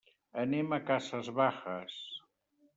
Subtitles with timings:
[0.43, 2.03] Anem a Casas Bajas.